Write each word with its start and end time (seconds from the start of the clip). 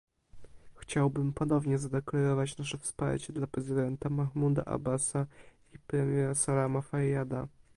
Chciałbym 0.75 1.33
ponownie 1.33 1.77
zadeklarować 1.77 2.57
nasze 2.57 2.77
wsparcie 2.77 3.33
dla 3.33 3.47
prezydenta 3.47 4.09
Mahmuda 4.09 4.65
Abbasa 4.65 5.25
i 5.73 5.79
premiera 5.79 6.35
Salama 6.35 6.81
Fayyada 6.81 7.47